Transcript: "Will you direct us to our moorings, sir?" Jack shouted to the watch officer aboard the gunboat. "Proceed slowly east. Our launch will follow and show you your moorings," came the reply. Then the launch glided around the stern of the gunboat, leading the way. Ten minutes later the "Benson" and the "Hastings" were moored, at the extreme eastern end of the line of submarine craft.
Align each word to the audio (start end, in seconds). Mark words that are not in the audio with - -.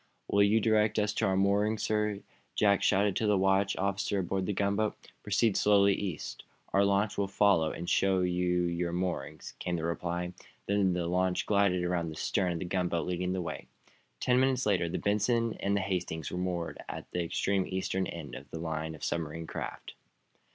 "Will 0.27 0.41
you 0.41 0.59
direct 0.59 0.97
us 0.97 1.13
to 1.13 1.27
our 1.27 1.37
moorings, 1.37 1.83
sir?" 1.83 2.21
Jack 2.55 2.81
shouted 2.81 3.15
to 3.17 3.27
the 3.27 3.37
watch 3.37 3.77
officer 3.77 4.17
aboard 4.17 4.47
the 4.47 4.51
gunboat. 4.51 4.95
"Proceed 5.21 5.55
slowly 5.55 5.93
east. 5.93 6.43
Our 6.73 6.83
launch 6.83 7.19
will 7.19 7.27
follow 7.27 7.71
and 7.71 7.87
show 7.87 8.21
you 8.21 8.63
your 8.63 8.93
moorings," 8.93 9.53
came 9.59 9.75
the 9.75 9.83
reply. 9.83 10.33
Then 10.65 10.93
the 10.93 11.05
launch 11.05 11.45
glided 11.45 11.83
around 11.83 12.09
the 12.09 12.15
stern 12.15 12.53
of 12.53 12.57
the 12.57 12.65
gunboat, 12.65 13.05
leading 13.05 13.33
the 13.33 13.43
way. 13.43 13.67
Ten 14.19 14.39
minutes 14.39 14.65
later 14.65 14.89
the 14.89 14.97
"Benson" 14.97 15.53
and 15.59 15.77
the 15.77 15.81
"Hastings" 15.81 16.31
were 16.31 16.37
moored, 16.39 16.79
at 16.89 17.05
the 17.11 17.23
extreme 17.23 17.67
eastern 17.67 18.07
end 18.07 18.33
of 18.33 18.49
the 18.49 18.57
line 18.57 18.95
of 18.95 19.03
submarine 19.03 19.45
craft. 19.45 19.93